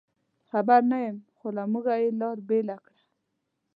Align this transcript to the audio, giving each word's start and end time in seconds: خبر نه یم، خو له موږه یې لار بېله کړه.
خبر 0.49 0.81
نه 0.91 0.97
یم، 1.05 1.17
خو 1.37 1.47
له 1.55 1.63
موږه 1.71 1.95
یې 2.01 2.09
لار 2.21 2.37
بېله 2.47 2.77
کړه. 2.85 3.01